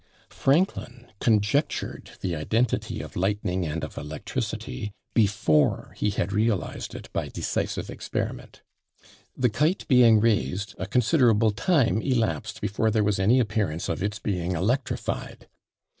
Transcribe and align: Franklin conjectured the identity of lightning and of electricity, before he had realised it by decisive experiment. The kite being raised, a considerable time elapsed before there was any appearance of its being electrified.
Franklin 0.31 1.11
conjectured 1.19 2.13
the 2.21 2.35
identity 2.35 3.01
of 3.01 3.15
lightning 3.15 3.67
and 3.67 3.83
of 3.83 3.99
electricity, 3.99 4.91
before 5.13 5.93
he 5.95 6.09
had 6.09 6.33
realised 6.33 6.95
it 6.95 7.07
by 7.13 7.27
decisive 7.29 7.87
experiment. 7.87 8.63
The 9.37 9.51
kite 9.51 9.87
being 9.87 10.19
raised, 10.19 10.73
a 10.79 10.87
considerable 10.87 11.51
time 11.51 12.01
elapsed 12.01 12.61
before 12.61 12.89
there 12.89 13.03
was 13.03 13.19
any 13.19 13.39
appearance 13.39 13.89
of 13.89 14.01
its 14.01 14.17
being 14.17 14.53
electrified. 14.53 15.47